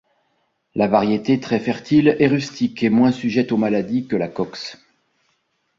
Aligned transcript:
La 0.73 0.87
variété, 0.87 1.39
très 1.39 1.59
fertile, 1.59 2.15
est 2.17 2.25
rustique 2.25 2.81
et 2.81 2.89
moins 2.89 3.11
sujette 3.11 3.51
aux 3.51 3.57
maladies 3.57 4.07
que 4.07 4.15
la 4.15 4.29
Cox. 4.29 4.81